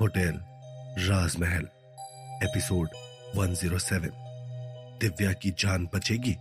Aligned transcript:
Hotel, 0.00 0.40
राजमहल, 0.98 1.64
episode 2.42 2.88
107 3.36 4.10
Divya 5.00 5.32
की 5.32 5.50
जान 5.50 5.88
बचेगी। 5.94 6.34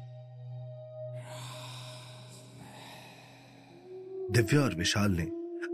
दिव्या 4.31 4.61
और 4.61 4.75
विशाल 4.75 5.11
ने 5.11 5.23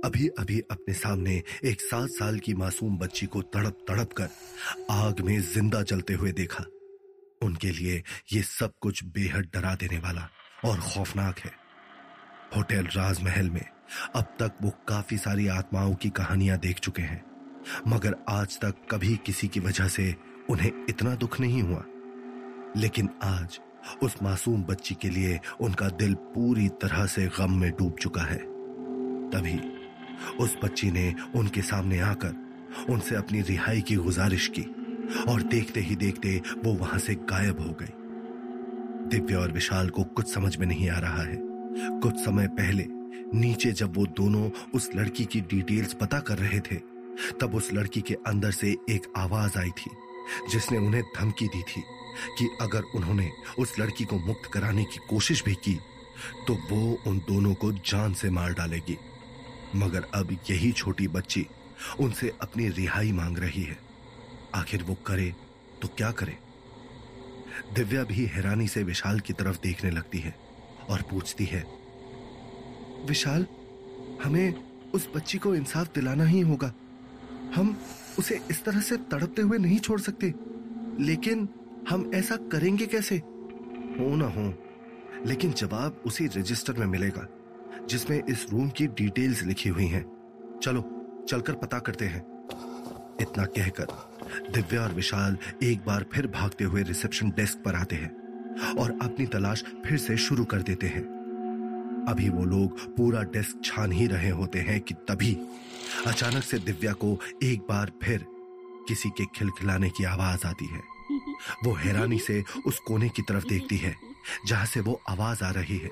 अभी 0.05 0.27
अभी 0.27 0.59
अपने 0.59 0.93
सामने 0.93 1.43
एक 1.65 1.81
सात 1.81 2.09
साल 2.09 2.39
की 2.39 2.53
मासूम 2.53 2.98
बच्ची 2.98 3.25
को 3.25 3.41
तड़प 3.41 3.86
तड़प 3.88 4.13
कर 4.13 4.29
आग 4.91 5.21
में 5.21 5.39
ज़िंदा 5.41 5.81
जलते 5.81 6.13
हुए 6.13 6.31
देखा। 6.31 6.63
उनके 7.41 7.71
लिए 7.71 8.04
यह 8.33 8.41
सब 8.41 8.73
कुछ 8.81 9.04
बेहद 9.04 9.49
डरा 9.54 9.75
देने 9.75 9.97
वाला 9.97 10.29
और 10.65 10.79
खौफनाक 10.79 11.39
है। 11.39 11.52
होटल, 12.55 12.86
राजमहल 12.86 13.49
में 13.49 13.65
अब 14.15 14.36
तक 14.39 14.57
वो 14.61 14.70
काफ़ी 14.88 15.17
सारी 15.17 15.47
आत्माओं 15.47 15.95
की 15.95 16.09
कहानियाँ 16.09 16.57
देख 16.57 16.79
चुके 16.79 17.02
हैं। 17.02 17.34
मगर 17.88 18.16
आज 18.29 18.59
तक 18.59 18.75
कभी 18.92 19.19
किसी 19.25 19.47
की 19.47 19.60
वजह 19.60 19.87
से 19.87 20.15
उन्हें 20.50 20.71
इतना 20.89 21.15
दुख 21.15 21.39
नहीं 21.39 21.61
हुआ। 21.61 21.83
लेकिन 22.78 23.10
आज 23.24 23.60
उस 24.04 24.15
मासूम 24.24 24.64
बच्ची 24.64 24.96
के 24.96 25.10
लिए 25.10 25.39
उनका 25.61 25.89
दिल 25.89 26.14
पूरी 26.14 26.69
तरह 26.69 27.05
से 27.05 27.29
गम 27.39 27.51
में 27.51 27.71
डूब 27.71 27.96
चुका 28.01 28.21
है। 28.21 28.39
तभी 29.29 29.60
उस 30.39 30.57
बच्ची 30.64 30.91
ने 30.91 31.15
उनके 31.36 31.61
सामने 31.61 32.00
आकर 32.00 32.45
उनसे 32.89 33.16
अपनी 33.16 33.41
रिहाई 33.41 33.81
की 33.81 33.95
गुजारिश 33.95 34.47
की 34.47 34.61
और 35.31 35.41
देखते 35.41 35.80
ही 35.80 35.95
देखते 35.95 36.41
वो 36.63 36.73
वहाँ 36.73 37.00
से 37.00 37.16
गायब 37.16 37.59
हो 37.59 37.73
गई। 37.81 37.94
दिव्या 39.08 39.39
और 39.39 39.52
विशाल 39.52 39.89
को 39.89 40.03
कुछ 40.03 40.33
समझ 40.33 40.58
में 40.58 40.67
नहीं 40.67 40.89
आ 40.89 41.00
रहा 41.00 41.23
है। 41.23 41.39
कुछ 42.00 42.16
समय 42.16 42.47
पहले 42.47 42.86
नीचे 43.33 43.72
जब 43.72 43.97
वो 43.97 44.05
दोनों 44.05 44.50
उस 44.73 44.89
लड़की 44.95 45.25
की 45.25 45.41
डिटेल्स 45.41 45.94
पता 45.94 46.19
कर 46.19 46.38
रहे 46.38 46.59
थे 46.59 46.94
तब 47.42 47.55
उस 47.55 47.72
लड़की 47.73 48.02
के 48.02 48.14
अंदर 48.28 48.52
से 48.52 48.72
एक 48.89 49.11
आवाज़ 49.17 49.58
आई 49.59 49.69
थी, 49.69 49.92
जिसने 50.52 50.77
उन्हें 50.77 51.03
धमकी 51.17 51.47
दी 51.47 51.61
थी 51.63 51.81
कि 52.38 52.47
अगर 52.61 52.83
उन्होंने 52.95 53.30
उस 53.59 53.73
लड़की 53.80 54.03
को 54.03 54.17
मुक्त 54.17 54.49
कराने 54.52 54.83
की 54.83 54.99
कोशिश 55.09 55.43
भी 55.43 55.53
की 55.63 55.80
तो 56.47 56.53
वो 56.69 56.97
उन 57.08 57.17
दोनों 57.19 57.53
को 57.53 57.71
जान 57.71 58.13
से 58.13 58.30
मार 58.30 58.53
डालेगी। 58.53 58.97
मगर 59.75 60.05
अब 60.16 60.31
यही 60.49 60.71
छोटी 60.71 61.08
बच्ची 61.08 61.45
उनसे 61.99 62.31
अपनी 62.41 62.67
रिहाई 62.69 63.11
मांग 63.11 63.38
रही 63.38 63.63
है। 63.63 63.77
आखिर 64.55 64.83
वो 64.83 64.95
करे 65.05 65.33
तो 65.81 65.88
क्या 65.88 66.11
करे? 66.11 66.38
दिव्या 67.75 68.03
भी 68.03 68.25
हैरानी 68.25 68.67
से 68.67 68.83
विशाल 68.83 69.19
की 69.19 69.33
तरफ़ 69.33 69.58
देखने 69.63 69.91
लगती 69.91 70.19
है 70.19 70.36
और 70.89 71.02
पूछती 71.02 71.45
है, 71.45 71.63
विशाल, 73.08 73.45
हमें 74.23 74.53
उस 74.93 75.08
बच्ची 75.16 75.38
को 75.38 75.53
इंसाफ 75.55 75.93
दिलाना 75.95 76.25
ही 76.25 76.39
होगा। 76.41 76.73
हम 77.53 77.77
उसे 78.19 78.41
इस 78.51 78.63
तरह 78.63 78.79
से 78.79 78.97
तड़पते 78.97 79.41
हुए 79.41 79.57
नहीं 79.57 79.79
छोड़ 79.79 79.99
सकते। 79.99 80.33
लेकिन 80.99 81.49
हम 81.89 82.11
ऐसा 82.15 82.35
करेंगे 82.35 82.85
कैसे? 82.85 83.15
हो 83.99 84.15
ना 84.15 84.25
हो। 84.25 84.53
लेकिन 85.25 85.52
जवाब 85.52 86.03
उसी 86.05 86.25
रजिस्टर 86.25 86.73
में 86.73 86.85
मिलेगा, 86.85 87.27
जिसमें 87.89 88.23
इस 88.29 88.47
रूम 88.52 88.69
की 88.69 88.87
डिटेल्स 88.87 89.43
लिखी 89.43 89.69
हुई 89.69 89.85
हैं। 89.85 90.05
चलो, 90.63 90.91
चलकर 91.29 91.53
पता 91.53 91.79
करते 91.79 92.05
हैं। 92.05 92.35
इतना 93.21 93.45
कहकर 93.45 93.87
दिव्या 94.52 94.81
और 94.81 94.93
विशाल 94.93 95.37
एक 95.63 95.85
बार 95.85 96.05
फिर 96.13 96.27
भागते 96.27 96.63
हुए 96.63 96.83
रिसेप्शन 96.83 97.30
डेस्क 97.30 97.57
पर 97.65 97.75
आते 97.75 97.95
हैं 97.95 98.25
और 98.77 98.97
अपनी 99.02 99.25
तलाश 99.25 99.63
फिर 99.85 99.97
से 99.97 100.17
शुरू 100.17 100.45
कर 100.45 100.61
देते 100.61 100.87
हैं। 100.87 101.15
अभी 102.09 102.30
वो 102.30 102.45
लोग 102.45 102.95
पूरा 102.95 103.23
डेस्क 103.23 103.61
छान 103.65 103.91
ही 103.91 104.07
रहे 104.07 104.30
होते 104.30 104.59
हैं 104.59 104.81
कि 104.81 104.93
तभी 104.93 105.37
अचानक 106.08 106.44
से 106.44 106.59
दिव्या 106.59 106.94
को 106.94 107.19
एक 107.44 107.61
बार 107.61 107.91
फिर 108.03 108.25
किसी 108.88 109.09
के 109.09 109.25
खिलखिलाने 109.25 109.89
की 109.89 110.03
आवाज़ 110.03 110.47
आती 110.47 110.66
है। 110.66 110.81
वो 111.64 111.73
हैरानी 111.73 112.19
से 112.19 112.44
उस 112.67 112.80
कोने 112.80 113.09
की 113.09 113.22
तरफ़ 113.22 113.47
देखती 113.47 113.77
है, 113.77 113.95
जहाँ 114.47 114.65
से 114.65 114.80
वो 114.80 115.02
आवाज़ 115.09 115.43
आ 115.43 115.49
रही 115.49 115.77
है। 115.77 115.89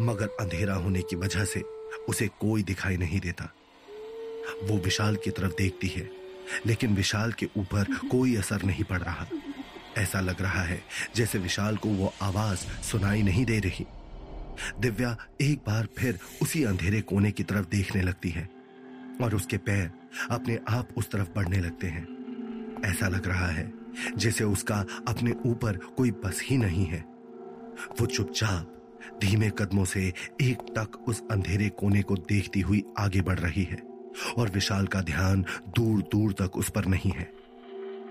मगर 0.00 0.26
अंधेरा 0.40 0.74
होने 0.74 1.02
की 1.02 1.16
वजह 1.16 1.44
से 1.44 1.60
उसे 2.08 2.28
कोई 2.28 2.62
दिखाई 2.62 2.96
नहीं 2.96 3.20
देता। 3.20 3.44
वो 4.62 4.78
विशाल 4.78 5.16
की 5.16 5.30
तरफ़ 5.30 5.52
देखती 5.58 5.88
है, 5.88 6.10
लेकिन 6.66 6.94
विशाल 6.94 7.32
के 7.32 7.48
ऊपर 7.56 7.84
कोई 8.10 8.36
असर 8.36 8.62
नहीं 8.62 8.84
पड़ 8.84 9.02
रहा। 9.02 9.26
ऐसा 9.98 10.20
लग 10.20 10.42
रहा 10.42 10.62
है 10.62 10.82
जैसे 11.16 11.38
विशाल 11.38 11.76
को 11.76 11.88
वो 11.88 12.12
आवाज़ 12.22 12.58
सुनाई 12.58 13.22
नहीं 13.22 13.44
दे 13.44 13.58
रही। 13.58 13.86
दिव्या 14.78 15.16
एक 15.40 15.58
बार 15.58 15.88
फिर 15.98 16.18
उसी 16.42 16.64
अंधेरे 16.64 17.00
कोने 17.00 17.30
की 17.30 17.42
तरफ़ 17.42 17.66
देखने 17.66 18.02
लगती 18.02 18.30
है। 18.30 18.59
और 19.22 19.34
उसके 19.34 19.56
पैर 19.56 19.90
अपने 20.30 20.58
आप 20.68 20.88
उस 20.96 21.10
तरफ़ 21.10 21.28
बढ़ने 21.36 21.60
लगते 21.60 21.86
हैं। 21.86 22.06
ऐसा 22.84 23.08
लग 23.08 23.26
रहा 23.28 23.46
है, 23.46 23.72
जैसे 24.16 24.44
उसका 24.44 24.84
अपने 25.08 25.34
ऊपर 25.46 25.76
कोई 25.96 26.10
बस 26.10 26.40
ही 26.44 26.56
नहीं 26.58 26.86
है। 26.86 27.04
वो 28.00 28.06
चुपचाप 28.06 28.76
धीमे 29.20 29.50
कदमों 29.58 29.84
से 29.84 30.12
एक 30.40 30.58
टक 30.78 31.04
उस 31.08 31.22
अंधेरे 31.30 31.68
कोने 31.68 32.02
को 32.02 32.14
देखती 32.28 32.60
हुई 32.60 32.84
आगे 32.98 33.20
बढ़ 33.20 33.38
रही 33.38 33.62
है 33.62 33.82
और 34.38 34.50
विशाल 34.50 34.86
का 34.86 35.00
ध्यान 35.00 35.44
दूर 35.68 36.02
दूर 36.02 36.32
तक 36.32 36.56
उस 36.56 36.70
पर 36.70 36.84
नहीं 36.84 37.10
है। 37.10 37.30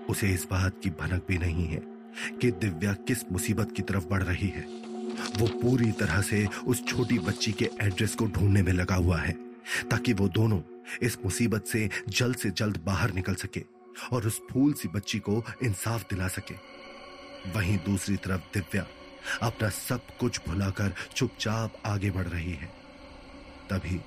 उसे 0.08 0.28
इस 0.28 0.46
बात 0.50 0.80
की 0.82 0.90
भनक 0.90 1.24
भी 1.28 1.38
नहीं 1.38 1.66
है 1.66 1.82
कि 2.40 2.50
दिव्या 2.50 2.92
किस 2.92 3.30
मुसीबत 3.32 3.72
की 3.76 3.82
तरफ़ 3.82 4.06
बढ़ 4.06 4.22
रही 4.22 4.48
है। 4.48 4.62
वो 5.38 5.46
पूरी 5.46 5.90
तरह 5.92 6.20
से 6.22 6.46
उस 6.66 6.86
छोटी 6.86 7.18
बच्ची 7.18 7.52
के 7.52 7.70
एड्रेस 7.80 8.14
को 8.14 8.26
ढूँढने 8.26 8.62
में 8.62 8.72
लगा 8.72 8.94
हुआ 8.94 9.18
है, 9.18 9.32
ताकि 9.90 10.12
वो 10.12 10.28
दोनों 10.28 10.60
इस 11.02 11.18
मुसीबत 11.24 11.66
से 11.66 11.90
जल्द 12.08 12.36
से 12.36 12.50
जल्द 12.50 12.76
बाहर 12.76 13.12
निकल 13.12 13.34
सके 13.34 13.64
और 14.12 14.26
उस 14.26 14.40
फूल 14.52 14.72
सी 14.72 14.88
बच्ची 14.88 15.18
को 15.18 15.44
इंसाफ 15.62 16.02
दिला 16.02 16.28
सके। 16.28 16.54
वहीं 17.50 17.78
दूसरी 17.78 18.16
तरफ़ 18.16 18.40
दिव्या 18.54 18.86
अपना 19.42 19.68
सब 19.68 20.00
कुछ 20.20 20.40
भुलाकर 20.48 20.94
चुपचाप 21.16 21.82
आगे 21.86 22.10
बढ़ 22.10 22.28
रही 22.28 22.52
है। 22.52 22.66
तभी 23.70 24.00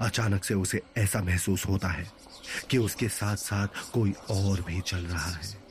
अचानक 0.00 0.44
से 0.44 0.54
उसे 0.54 0.82
ऐसा 0.96 1.22
महसूस 1.22 1.66
होता 1.66 1.88
है 1.88 2.10
कि 2.70 2.78
उसके 2.78 3.08
साथ 3.08 3.36
साथ 3.36 3.68
कोई 3.92 4.14
और 4.30 4.60
भी 4.60 4.80
चल 4.80 5.04
रहा 5.06 5.30
है। 5.30 5.62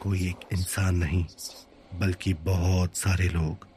कोई 0.00 0.28
एक 0.28 0.36
इंसान 0.52 0.96
नहीं, 0.96 1.26
बल्कि 1.94 2.34
बहुत 2.34 2.96
सारे 2.96 3.28
लोग। 3.28 3.68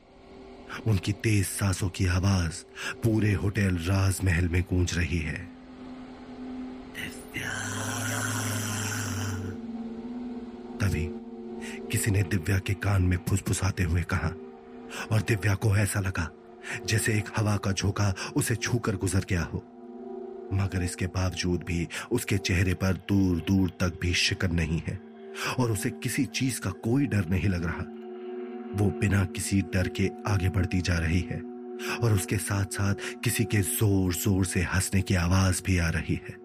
उनकी 0.87 1.11
तेज 1.13 1.45
सांसों 1.45 1.89
की 1.89 2.05
आवाज़ 2.07 2.63
पूरे 3.03 3.33
होटल 3.33 3.77
राजमहल 3.77 4.47
में 4.47 4.61
गूंज 4.63 4.93
रही 4.97 5.17
है। 5.17 5.39
तभी 10.79 11.05
किसी 11.91 12.11
ने 12.11 12.23
दिव्या 12.23 12.57
के 12.57 12.73
कान 12.73 13.03
में 13.03 13.17
फुसफुसाते 13.29 13.83
हुए 13.83 14.01
कहा, 14.03 14.31
और 15.11 15.21
दिव्या 15.21 15.55
को 15.55 15.75
ऐसा 15.77 15.99
लगा 15.99 16.29
जैसे 16.85 17.13
एक 17.13 17.29
हवा 17.37 17.55
का 17.57 17.71
झोंका 17.71 18.13
उसे 18.35 18.55
छूकर 18.55 18.95
गुजर 18.95 19.25
गया 19.29 19.43
हो। 19.43 19.63
मगर 20.53 20.83
इसके 20.83 21.07
बावजूद 21.07 21.63
भी 21.63 21.87
उसके 22.11 22.37
चेहरे 22.37 22.73
पर 22.73 22.93
दूर 23.09 23.39
दूर 23.47 23.69
तक 23.79 23.99
भी 24.01 24.13
शिकन 24.13 24.55
नहीं 24.55 24.81
है, 24.87 24.99
और 25.59 25.71
उसे 25.71 25.89
किसी 26.03 26.25
चीज़ 26.25 26.59
का 26.61 26.69
कोई 26.83 27.05
डर 27.05 27.29
नहीं 27.29 27.49
लग 27.49 27.65
रहा। 27.65 27.85
वो 28.75 28.89
बिना 28.99 29.23
किसी 29.35 29.61
डर 29.73 29.87
के 29.97 30.09
आगे 30.27 30.49
बढ़ती 30.49 30.81
जा 30.81 30.97
रही 30.97 31.21
है 31.31 31.39
और 32.03 32.13
उसके 32.13 32.37
साथ 32.37 32.65
साथ 32.73 32.95
किसी 33.23 33.43
के 33.45 33.61
ज़ोर 33.61 34.13
ज़ोर 34.13 34.45
से 34.45 34.61
हंसने 34.73 35.01
की 35.01 35.15
आवाज़ 35.15 35.61
भी 35.65 35.77
आ 35.77 35.89
रही 35.89 36.19
है। 36.27 36.39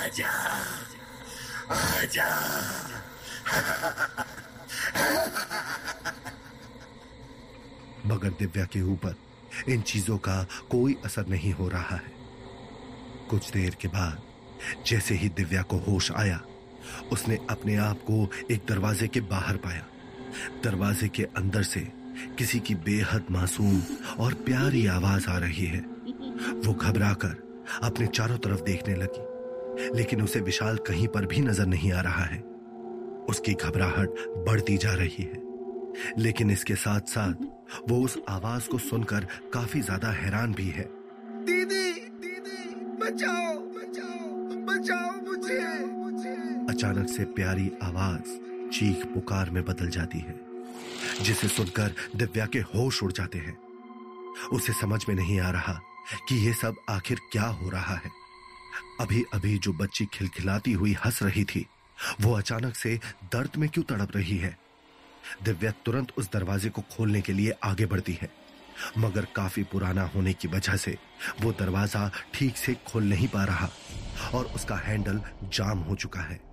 आजा 0.00 0.30
आजा। 1.70 2.28
मगर 8.06 8.30
दिव्या 8.38 8.64
के 8.64 8.80
ऊपर 8.92 9.14
इन 9.68 9.82
चीज़ों 9.82 10.18
का 10.18 10.42
कोई 10.70 10.96
असर 11.04 11.26
नहीं 11.26 11.52
हो 11.52 11.68
रहा 11.68 11.96
है। 11.96 12.12
कुछ 13.30 13.50
देर 13.50 13.76
के 13.80 13.88
बाद 13.88 14.22
जैसे 14.86 15.14
ही 15.14 15.28
दिव्या 15.28 15.62
को 15.62 15.76
होश 15.78 16.10
आया, 16.12 16.40
उसने 17.12 17.38
अपने 17.50 17.76
आप 17.76 18.00
को 18.00 18.28
एक 18.50 18.60
दरवाजे 18.68 19.08
के 19.08 19.20
बाहर 19.20 19.56
पाया। 19.56 19.86
दरवाजे 20.64 21.08
के 21.08 21.22
अंदर 21.36 21.62
से 21.62 21.80
किसी 22.38 22.60
की 22.60 22.74
बेहद 22.74 23.26
मासूम 23.30 23.80
और 24.20 24.34
प्यारी 24.46 24.86
आवाज़ 24.86 25.28
आ 25.28 25.38
रही 25.38 25.66
है। 25.66 25.80
वो 26.56 26.72
घबराकर 26.74 27.36
अपने 27.82 28.06
चारों 28.06 28.38
तरफ़ 28.38 28.60
देखने 28.62 28.94
लगी, 28.94 29.96
लेकिन 29.96 30.22
उसे 30.22 30.40
विशाल 30.40 30.76
कहीं 30.86 31.06
पर 31.08 31.26
भी 31.26 31.40
नज़र 31.40 31.66
नहीं 31.66 31.92
आ 31.92 32.00
रहा 32.00 32.24
है। 32.24 32.38
उसकी 33.28 33.52
घबराहट 33.54 34.14
बढ़ती 34.46 34.76
जा 34.76 34.94
रही 34.94 35.24
है, 35.24 35.42
लेकिन 36.18 36.50
इसके 36.50 36.74
साथ 36.76 37.08
साथ 37.08 37.44
वो 37.88 38.00
उस 38.04 38.18
आवाज़ 38.28 38.68
को 38.68 38.78
सुनकर 38.80 39.26
काफ़ी 39.52 39.80
ज़्यादा 39.80 40.10
हैरान 40.12 40.54
भी 40.54 40.68
है। 40.68 40.88
दीदी 41.44 41.90
दीदी, 42.20 42.74
बचाओ। 42.96 43.69
अचानक 46.80 47.08
से 47.08 47.24
प्यारी 47.36 47.70
आवाज़ 47.82 48.28
चीख 48.70 49.04
पुकार 49.06 49.50
में 49.50 49.64
बदल 49.64 49.88
जाती 49.90 50.18
है, 50.18 50.34
जिसे 51.22 51.48
सुनकर 51.48 51.94
दिव्या 52.16 52.46
के 52.46 52.58
होश 52.66 53.02
उड़ 53.02 53.10
जाते 53.12 53.38
हैं। 53.38 53.56
उसे 54.52 54.72
समझ 54.72 55.00
में 55.08 55.14
नहीं 55.16 55.38
आ 55.40 55.50
रहा 55.50 55.72
कि 56.28 56.36
यह 56.46 56.54
सब 56.54 56.76
आखिर 56.90 57.20
क्या 57.32 57.46
हो 57.50 57.68
रहा 57.70 57.96
है। 57.96 58.10
अभी 59.00 59.22
अभी 59.34 59.58
जो 59.58 59.72
बच्ची 59.72 60.06
खिलखिलाती 60.14 60.72
हुई 60.72 60.96
हंस 61.04 61.22
रही 61.22 61.44
थी, 61.44 61.66
वो 62.20 62.32
अचानक 62.32 62.76
से 62.76 62.98
दर्द 63.32 63.56
में 63.56 63.68
क्यों 63.68 63.84
तड़प 63.84 64.16
रही 64.16 64.38
है? 64.38 64.56
दिव्या 65.44 65.72
तुरंत 65.84 66.12
उस 66.18 66.32
दरवाजे 66.32 66.68
को 66.68 66.82
खोलने 66.96 67.20
के 67.20 67.32
लिए 67.32 67.58
आगे 67.64 67.86
बढ़ती 67.86 68.18
है, 68.22 68.30
मगर 68.98 69.26
काफ़ी 69.36 69.62
पुराना 69.62 70.10
होने 70.14 70.32
की 70.32 70.48
वजह 70.48 70.76
से 70.78 70.98
वो 71.40 71.52
दरवाज़ा 71.52 72.10
ठीक 72.34 72.56
से 72.56 72.76
खोल 72.88 73.04
नहीं 73.04 73.28
पा 73.28 73.44
रहा 73.44 73.70
और 74.34 74.52
उसका 74.54 74.76
हैंडल 74.78 75.20
जाम 75.44 75.78
हो 75.80 75.94
चुका 75.94 76.20
है। 76.20 76.48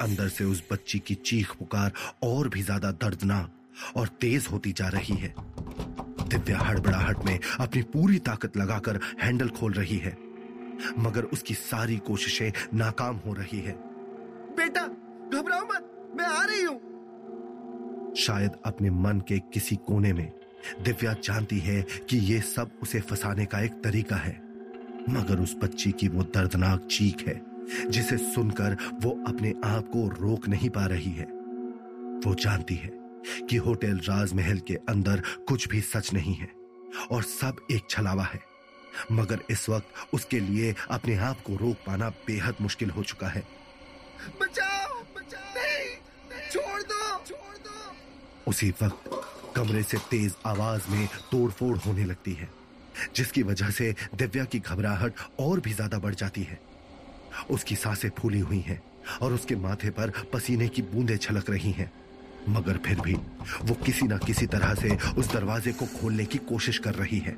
अंदर 0.00 0.28
से 0.28 0.44
उस 0.44 0.62
बच्ची 0.72 0.98
की 0.98 1.14
चीख 1.16 1.54
पुकार 1.54 1.92
और 2.22 2.48
भी 2.48 2.62
ज़्यादा 2.62 2.90
दर्दनाक 3.02 3.96
और 3.96 4.08
तेज 4.20 4.46
होती 4.52 4.72
जा 4.72 4.88
रही 4.88 5.14
है। 5.16 5.34
दिव्या 6.28 6.58
हड़बड़ाहट 6.58 7.24
में 7.26 7.38
अपनी 7.60 7.82
पूरी 7.92 8.18
ताकत 8.20 8.56
लगाकर 8.56 9.00
हैंडल 9.22 9.48
खोल 9.50 9.72
रही 9.72 9.96
है 9.98 10.16
मगर 10.98 11.24
उसकी 11.26 11.54
सारी 11.54 11.96
कोशिशें 12.06 12.50
नाकाम 12.74 13.16
हो 13.16 13.32
रही 13.34 13.60
है। 13.60 13.72
बेटा 14.56 14.86
घबराओ 14.86 15.64
मत 15.64 16.12
मैं 16.16 16.26
आ 16.26 16.44
रही 16.44 16.62
हूँ। 16.62 18.14
शायद 18.16 18.52
अपने 18.66 18.90
मन 18.90 19.20
के 19.28 19.38
किसी 19.52 19.76
कोने 19.86 20.12
में 20.12 20.30
दिव्या 20.84 21.12
जानती 21.24 21.58
है 21.58 21.82
कि 22.10 22.18
यह 22.32 22.40
सब 22.46 22.70
उसे 22.82 23.00
फंसाने 23.00 23.44
का 23.44 23.60
एक 23.60 23.72
तरीका 23.84 24.16
है 24.16 24.32
मगर 25.08 25.40
उस 25.40 25.56
बच्ची 25.62 25.92
की 25.92 26.08
वो 26.08 26.22
दर्दनाक 26.34 26.86
चीख 26.90 27.26
है। 27.28 27.34
जिसे 27.90 28.16
सुनकर 28.16 28.76
वो 29.02 29.10
अपने 29.28 29.54
आप 29.64 29.88
को 29.88 30.06
रोक 30.20 30.48
नहीं 30.48 30.70
पा 30.70 30.86
रही 30.86 31.12
है। 31.12 31.24
वो 32.26 32.34
जानती 32.34 32.74
है 32.74 32.90
कि 33.50 33.56
होटल 33.56 33.98
राजमहल 34.04 34.58
के 34.58 34.74
अंदर 34.88 35.22
कुछ 35.48 35.68
भी 35.68 35.80
सच 35.80 36.12
नहीं 36.12 36.34
है 36.34 36.48
और 37.12 37.22
सब 37.22 37.66
एक 37.70 37.86
छलावा 37.90 38.24
है। 38.24 38.40
मगर 39.12 39.40
इस 39.50 39.68
वक्त 39.68 40.14
उसके 40.14 40.40
लिए 40.40 40.74
अपने 40.90 41.16
आप 41.18 41.40
को 41.40 41.56
रोक 41.56 41.76
पाना 41.86 42.08
बेहद 42.26 42.54
मुश्किल 42.60 42.90
हो 42.90 43.02
चुका 43.02 43.28
है। 43.28 43.42
बचाओ 44.40 45.02
बचाओ। 45.16 45.54
नहीं, 45.56 45.90
नहीं। 46.30 46.48
छोड़ 46.50 46.82
दो 46.82 47.18
छोड़ 47.24 47.56
दो। 47.58 47.92
उसी 48.46 48.70
वक्त 48.82 49.10
कमरे 49.56 49.82
से 49.82 49.98
तेज 50.10 50.34
आवाज़ 50.46 50.90
में 50.90 51.06
तोड़फोड़ 51.30 51.76
होने 51.78 52.04
लगती 52.04 52.32
है 52.32 52.48
जिसकी 53.16 53.42
वजह 53.42 53.70
से 53.70 53.94
दिव्या 54.14 54.44
की 54.44 54.58
घबराहट 54.58 55.14
और 55.40 55.60
भी 55.60 55.72
ज़्यादा 55.72 55.98
बढ़ 55.98 56.14
जाती 56.14 56.42
है। 56.42 56.58
उसकी 57.50 57.76
साँसें 57.76 58.10
फूली 58.18 58.40
हुई 58.40 58.60
हैं 58.60 58.82
और 59.22 59.32
उसके 59.32 59.56
माथे 59.56 59.90
पर 59.90 60.12
पसीने 60.32 60.68
की 60.68 60.82
बूंदें 60.82 61.16
छलक 61.16 61.50
रही 61.50 61.70
हैं। 61.70 61.90
मगर 62.48 62.76
फिर 62.76 63.00
भी 63.00 63.14
वो 63.62 63.74
किसी 63.74 64.06
ना 64.06 64.18
किसी 64.18 64.46
तरह 64.46 64.74
से 64.74 64.96
उस 65.18 65.32
दरवाजे 65.32 65.72
को 65.72 65.86
खोलने 65.86 66.24
की 66.24 66.38
कोशिश 66.38 66.78
कर 66.78 66.94
रही 66.94 67.18
है। 67.18 67.32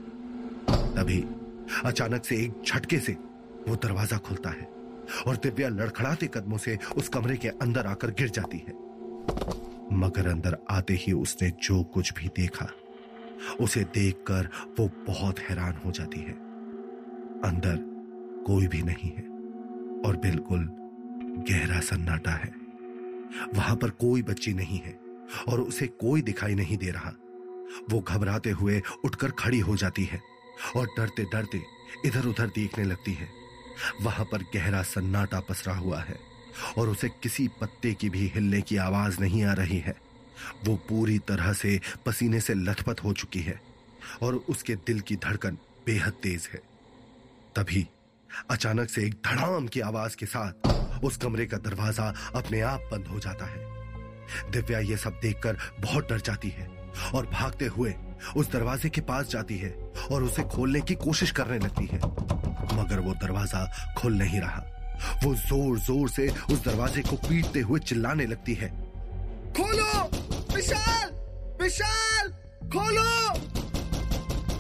तभी 0.71 1.25
अचानक 1.85 2.25
से 2.25 2.37
एक 2.37 2.63
झटके 2.67 2.99
से 2.99 3.13
वो 3.69 3.77
दरवाज़ा 3.77 4.19
खुलता 4.19 4.51
है 4.51 4.69
और 5.27 5.37
दिव्या 5.37 5.69
लड़खड़ाते 5.69 6.27
कदमों 6.27 6.59
से 6.59 6.79
उस 6.97 7.09
कमरे 7.09 7.37
के 7.37 7.49
अंदर 7.49 7.87
आकर 7.87 8.11
गिर 8.11 8.29
जाती 8.29 8.59
है। 8.59 8.75
मगर 9.99 10.27
अंदर 10.27 10.57
आते 10.71 10.95
ही 10.95 11.13
उसने 11.13 11.51
जो 11.63 11.83
कुछ 11.85 12.13
भी 12.15 12.29
देखा, 12.29 12.69
उसे 13.61 13.85
देखकर 13.85 14.49
वो 14.79 14.91
बहुत 15.07 15.39
हैरान 15.39 15.81
हो 15.85 15.91
जाती 15.91 16.21
है। 16.21 16.33
अंदर 17.45 17.77
कोई 18.47 18.67
भी 18.67 18.83
नहीं 18.83 19.11
है। 19.11 19.32
और 20.07 20.17
बिल्कुल 20.17 20.69
गहरा 21.51 21.81
सन्नाटा 21.81 22.31
है। 22.31 22.53
वहाँ 23.55 23.77
पर 23.77 23.91
कोई 23.91 24.23
बच्ची 24.23 24.53
नहीं 24.53 24.79
है 24.79 24.99
और 25.49 25.61
उसे 25.61 25.87
कोई 25.87 26.23
दिखाई 26.23 26.55
नहीं 26.55 26.77
दे 26.77 26.91
रहा। 26.91 27.13
वो 27.91 28.01
घबराते 28.01 28.51
हुए 28.51 28.83
उठकर 29.05 29.31
खड़ी 29.31 29.59
हो 29.59 29.77
जाती 29.77 30.05
है 30.05 30.21
और 30.77 30.87
डरते 30.87 31.25
डरते 31.25 31.63
इधर 32.07 32.27
उधर 32.27 32.47
देखने 32.47 32.85
लगती 32.85 33.13
है। 33.13 33.29
वहाँ 34.03 34.25
पर 34.25 34.43
गहरा 34.55 34.83
सन्नाटा 34.83 35.41
पसरा 35.41 35.75
हुआ 35.75 36.01
है 36.01 36.17
और 36.79 36.89
उसे 36.89 37.09
किसी 37.09 37.49
पत्ते 37.61 37.95
की 37.95 38.11
भी 38.11 38.27
हिलने 38.35 38.61
की 38.61 38.77
आवाज़ 38.77 39.21
नहीं 39.21 39.45
आ 39.45 39.53
रही 39.53 39.79
है। 39.79 39.97
वो 40.65 40.77
पूरी 40.77 41.19
तरह 41.19 41.53
से 41.53 41.81
पसीने 42.07 42.41
से 42.41 42.55
लथपथ 42.55 43.05
हो 43.05 43.13
चुकी 43.13 43.41
है 43.41 43.61
और 44.23 44.35
उसके 44.35 44.75
दिल 44.75 45.01
की 45.01 45.17
धड़कन 45.17 45.59
बेहद 45.87 46.13
तेज 46.13 46.49
है। 46.53 46.61
तभी 47.57 47.87
अचानक 48.51 48.91
से 48.91 49.05
एक 49.07 49.15
धड़ाम 49.27 49.67
की 49.67 49.81
आवाज़ 49.81 50.17
के 50.17 50.27
साथ 50.27 51.05
उस 51.05 51.17
कमरे 51.17 51.47
का 51.47 51.57
दरवाज़ा 51.57 52.13
अपने 52.37 52.61
आप 52.61 52.89
बंद 52.93 53.07
हो 53.07 53.19
जाता 53.19 53.47
है। 53.47 54.51
दिव्या 54.51 54.79
ये 54.79 54.97
सब 54.97 55.19
देखकर 55.23 55.57
बहुत 55.81 56.09
डर 56.09 56.21
जाती 56.21 56.49
है 56.49 56.67
और 57.15 57.27
भागते 57.27 57.67
हुए 57.67 57.95
उस 58.37 58.51
दरवाजे 58.51 58.89
के 58.89 59.01
पास 59.01 59.29
जाती 59.29 59.59
है 59.59 59.71
और 60.13 60.23
उसे 60.23 60.43
खोलने 60.43 60.81
की 60.81 60.95
कोशिश 60.95 61.31
करने 61.31 61.59
लगती 61.59 61.87
है। 61.87 61.99
मगर 62.77 63.01
वो 63.01 63.15
दरवाज़ा 63.15 63.67
खुल 63.99 64.15
नहीं 64.15 64.41
रहा। 64.41 64.63
वो 65.25 65.35
ज़ोर 65.35 65.79
ज़ोर 65.79 66.09
से 66.09 66.29
उस 66.29 66.65
दरवाजे 66.65 67.03
को 67.03 67.17
पीटते 67.17 67.61
हुए 67.61 67.81
चिल्लाने 67.81 68.27
लगती 68.27 68.55
है। 68.55 68.69
खोलो! 69.53 70.11
विशाल! 70.55 71.11
विशाल! 71.63 72.29
खोलो! 72.75 73.35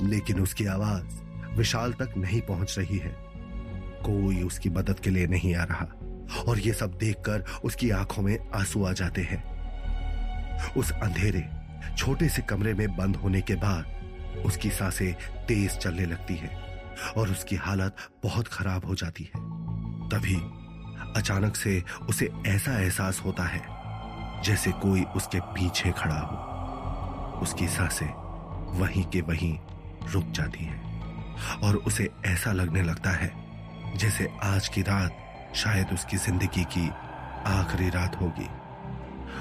लेकिन 0.08 0.40
उसकी 0.40 0.66
आवाज़ 0.66 1.20
विशाल 1.56 1.92
तक 1.92 2.14
नहीं 2.16 2.40
पहुँच 2.40 2.78
रही 2.78 2.98
है। 2.98 3.21
कोई 4.02 4.42
उसकी 4.42 4.70
मदद 4.70 5.00
के 5.00 5.10
लिए 5.10 5.26
नहीं 5.26 5.54
आ 5.54 5.64
रहा। 5.64 5.86
और 6.48 6.58
ये 6.58 6.72
सब 6.72 6.96
देखकर 6.98 7.44
उसकी 7.64 7.90
आँखों 7.90 8.22
में 8.22 8.38
आँसू 8.54 8.84
आ 8.84 8.92
जाते 8.92 9.22
हैं। 9.22 9.42
उस 10.72 10.92
अंधेरे, 10.92 11.48
छोटे 11.96 12.28
से 12.28 12.42
कमरे 12.42 12.74
में 12.74 12.96
बंद 12.96 13.16
होने 13.16 13.40
के 13.40 13.54
बाद 13.54 14.42
उसकी 14.46 14.70
साँसें 14.70 15.12
तेज 15.46 15.76
चलने 15.76 16.06
लगती 16.06 16.34
है 16.34 16.50
और 17.16 17.30
उसकी 17.30 17.56
हालत 17.56 17.96
बहुत 18.22 18.48
खराब 18.48 18.84
हो 18.84 18.94
जाती 18.94 19.24
है। 19.24 19.40
तभी 20.08 20.36
अचानक 21.16 21.56
से 21.56 21.82
उसे 22.08 22.28
ऐसा 22.46 22.78
एहसास 22.80 23.20
होता 23.24 23.44
है, 23.44 23.62
जैसे 24.42 24.70
कोई 24.72 25.02
उसके 25.16 25.40
पीछे 25.40 25.90
खड़ा 25.90 26.18
हो। 26.18 27.40
उसकी 27.40 27.68
साँसें 27.68 28.06
वहीं 28.78 29.04
के 29.04 29.20
वहीं 29.20 29.58
रुक 30.12 30.30
जाती 30.30 30.64
हैं 30.64 31.60
और 31.60 31.76
उसे 31.76 32.08
ऐसा 32.24 32.52
लगने 32.52 32.82
लगता 32.82 33.10
है 33.10 33.41
जैसे 33.96 34.26
आज 34.42 34.68
की 34.68 34.82
रात 34.82 35.52
शायद 35.56 35.90
उसकी 35.92 36.16
ज़िंदगी 36.16 36.64
की 36.74 36.88
आखिरी 37.46 37.88
रात 37.90 38.16
होगी। 38.20 38.48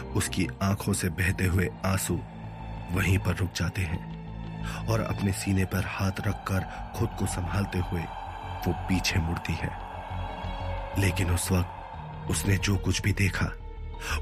उसकी 0.09 0.47
आँखों 0.61 0.93
से 0.93 1.09
बहते 1.09 1.45
हुए 1.45 1.69
आँसू 1.85 2.15
वहीं 2.91 3.17
पर 3.17 3.35
रुक 3.35 3.51
जाते 3.55 3.81
हैं 3.81 4.87
और 4.87 5.01
अपने 5.01 5.31
सीने 5.33 5.65
पर 5.65 5.85
हाथ 5.87 6.19
रखकर 6.27 6.65
खुद 6.95 7.09
को 7.19 7.25
संभालते 7.25 7.79
हुए 7.81 8.01
वो 8.67 8.73
पीछे 8.89 9.19
मुड़ती 9.19 9.53
है। 9.53 9.69
लेकिन 10.99 11.31
उस 11.31 11.51
वक्त 11.51 12.29
उसने 12.29 12.57
जो 12.57 12.75
कुछ 12.77 13.01
भी 13.01 13.13
देखा, 13.13 13.51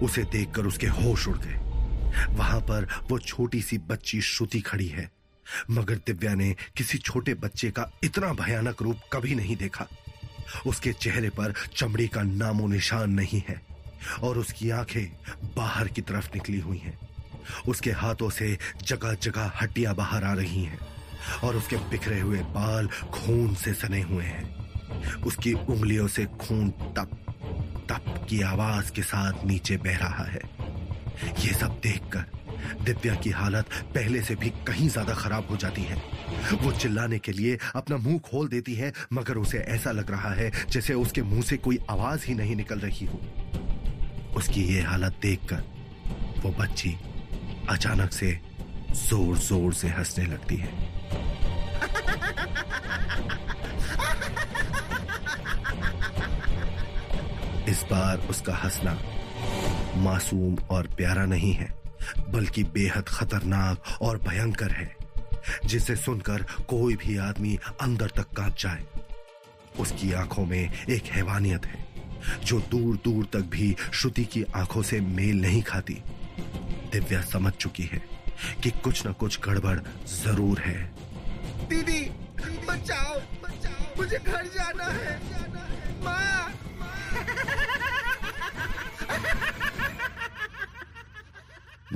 उसे 0.02 0.24
देखकर 0.24 0.66
उसके 0.66 0.88
होश 0.88 1.28
उड़ 1.28 1.38
गए। 1.38 2.36
वहाँ 2.36 2.60
पर 2.62 2.88
वो 3.10 3.20
छोटी 3.20 3.62
सी 3.62 3.78
बच्ची 3.90 4.22
श्रुति 4.22 4.62
खड़ी 4.62 4.88
है, 4.88 5.10
मगर 5.72 5.96
दिव्या 6.08 6.34
ने 6.36 6.56
किसी 6.78 6.98
छोटे 6.98 7.34
बच्चे 7.34 7.72
का 7.72 7.92
इतना 8.04 8.32
भयानक 8.36 8.82
रूप 8.82 9.00
कभी 9.14 9.36
नहीं 9.36 9.56
देखा। 9.56 9.88
उसके 10.68 10.94
चेहरे 10.94 11.30
पर 11.30 11.54
चमड़ी 11.76 12.08
का 12.08 12.22
नामो 12.22 12.68
निशान 12.68 13.12
नहीं 13.12 13.42
है 13.50 13.62
और 14.24 14.38
उसकी 14.38 14.70
आँखें 14.70 15.06
बाहर 15.58 15.88
की 15.88 16.02
तरफ़ 16.02 16.30
निकली 16.36 16.60
हुई 16.60 16.78
हैं। 16.78 16.98
उसके 17.68 17.92
हाथों 17.92 18.30
से 18.30 18.58
जगह 18.84 19.14
जगह 19.14 19.52
हड्डियाँ 19.62 19.96
बाहर 19.96 20.24
आ 20.24 20.34
रही 20.34 20.64
हैं 20.64 20.80
और 21.44 21.56
उसके 21.56 21.78
बिखरे 21.90 22.20
हुए 22.20 22.40
बाल 22.40 22.88
खून 22.88 23.56
से 23.56 23.74
सने 23.74 24.02
हुए 24.02 24.24
हैं। 24.24 25.24
उसकी 25.24 25.54
उंगलियों 25.54 26.08
से 26.08 26.26
खून 26.26 26.70
टप 26.98 27.18
टप 27.90 28.26
की 28.30 28.42
आवाज़ 28.42 28.92
के 28.92 29.02
साथ 29.02 29.46
नीचे 29.46 29.78
बह 29.78 29.98
रहा 29.98 30.24
है। 30.24 30.42
ये 31.40 31.54
सब 31.54 31.80
देखकर 31.84 32.39
दिव्या 32.84 33.16
की 33.16 33.30
हालत 33.32 33.70
पहले 33.96 34.22
से 34.22 34.36
भी 34.36 34.50
कहीं 34.68 34.88
ज़्यादा 34.90 35.14
खराब 35.14 35.48
हो 35.50 35.58
जाती 35.58 35.82
है। 35.82 35.96
वो 36.62 36.72
चिल्लाने 36.72 37.20
के 37.20 37.32
लिए 37.32 37.58
अपना 37.76 37.98
मुँह 37.98 38.20
खोल 38.20 38.48
देती 38.48 38.76
है, 38.76 38.92
मगर 39.14 39.38
उसे 39.38 39.58
ऐसा 39.58 39.92
लग 39.92 40.12
रहा 40.12 40.34
है 40.34 40.52
जैसे 40.72 40.94
उसके 40.94 41.22
मुँह 41.24 41.42
से 41.42 41.58
कोई 41.58 41.80
आवाज़ 41.90 42.26
ही 42.26 42.36
नहीं 42.36 42.56
निकल 42.56 42.80
रही 42.80 43.06
हो। 43.06 43.22
उसकी 44.38 44.64
ये 44.66 44.82
हालत 44.82 45.20
देखकर 45.22 45.64
वो 46.44 46.52
बच्ची 46.60 46.96
अचानक 47.70 48.12
से 48.12 48.40
ज़ोर 48.92 49.38
ज़ोर 49.38 49.74
से 49.74 49.88
हंसने 49.88 50.26
लगती 50.26 50.56
है। 50.56 50.70
इस 57.70 57.84
बार 57.92 58.28
उसका 58.30 58.54
हंसना 58.56 58.98
मासूम 60.04 60.56
और 60.72 60.88
प्यारा 60.98 61.26
नहीं 61.26 61.54
है। 61.54 61.79
बल्कि 62.30 62.64
बेहद 62.74 63.10
खतरनाक 63.10 64.02
और 64.02 64.18
भयंकर 64.28 64.72
है, 64.72 64.96
जिसे 65.66 65.96
सुनकर 65.96 66.46
कोई 66.70 66.96
भी 66.96 67.18
आदमी 67.18 67.58
अंदर 67.82 68.10
तक 68.10 68.34
काँप 68.38 68.56
जाए। 68.60 68.84
उसकी 69.80 70.12
आँखों 70.14 70.46
में 70.46 70.72
एक 70.90 71.06
हैवानियत 71.06 71.66
है, 71.66 71.88
जो 72.46 72.60
दूर 72.72 72.96
दूर 73.04 73.26
तक 73.34 73.50
भी 73.50 73.76
श्रुति 73.94 74.26
की 74.26 74.44
आँखों 74.56 74.82
से 74.84 75.00
मेल 75.02 75.42
नहीं 75.42 75.62
खाती। 75.64 76.02
दिव्या 76.92 77.22
समझ 77.22 77.54
चुकी 77.54 77.84
है 77.84 78.02
कि 78.64 78.70
कुछ 78.84 79.06
ना 79.06 79.12
कुछ 79.12 79.40
गड़बड़ 79.40 79.80
ज़रूर 80.08 80.60
है। 80.60 80.78
दीदी, 81.70 82.02
बचाओ 82.68 83.20
बचाओ, 83.44 83.98
मुझे 83.98 84.18
घर 84.18 84.46
जाना 84.48 84.84
है। 84.84 85.18
माँ 86.04 86.49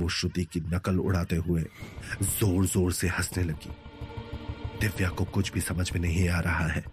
वो 0.04 0.08
श्रुति 0.08 0.44
की 0.44 0.60
नकल 0.60 0.98
उड़ाते 1.00 1.36
हुए 1.36 1.62
ज़ोर 2.22 2.66
ज़ोर 2.66 2.92
से 2.92 3.08
हंसने 3.08 3.44
लगी। 3.44 3.70
दिव्या 4.80 5.08
को 5.08 5.24
कुछ 5.24 5.52
भी 5.52 5.60
समझ 5.60 5.92
में 5.92 6.00
नहीं 6.00 6.28
आ 6.28 6.40
रहा 6.40 6.66
है। 6.66 6.84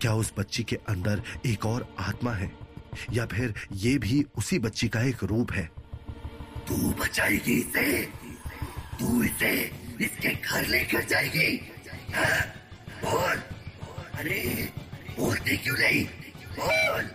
क्या 0.00 0.12
उस 0.14 0.32
बच्ची 0.38 0.62
के 0.62 0.76
अंदर 0.88 1.22
एक 1.46 1.66
और 1.66 1.94
आत्मा 1.98 2.32
है? 2.32 2.50
या 3.12 3.26
फिर 3.26 3.54
ये 3.72 3.98
भी 3.98 4.24
उसी 4.38 4.58
बच्ची 4.58 4.88
का 4.88 5.00
एक 5.00 5.24
रूप 5.24 5.52
है? 5.52 5.64
तू 6.68 6.76
बचाएगी 7.00 7.52
इसे। 7.52 8.02
तू 9.00 9.22
इसे 9.22 9.52
इसके 10.00 10.28
घर 10.34 10.66
लेकर 10.66 11.04
जाएगी। 11.04 11.60
हाँ? 12.14 12.40
बोल। 13.04 13.36
अरे 14.18 14.72
बोलती 15.18 15.56
क्यों 15.56 15.76
नहीं? 15.76 16.04
बोल। 16.58 17.10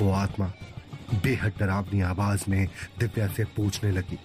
वो 0.00 0.12
आत्मा 0.12 0.52
बेहद 1.14 1.52
डरावनी 1.58 2.00
आवाज़ 2.00 2.44
में 2.48 2.66
दिव्या 2.98 3.26
से 3.28 3.44
पूछने 3.56 3.90
लगी। 3.90 4.18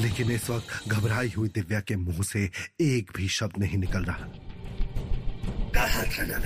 लेकिन 0.00 0.30
इस 0.30 0.48
वक्त 0.50 0.88
घबराई 0.88 1.32
हुई 1.36 1.48
दिव्या 1.48 1.80
के 1.80 1.96
मुँह 1.96 2.22
से 2.22 2.44
एक 2.80 3.10
भी 3.16 3.28
शब्द 3.28 3.58
नहीं 3.58 3.78
निकल 3.78 4.04
रहा। 4.04 4.28
कहा 5.74 6.02
था 6.04 6.26
ना 6.26 6.38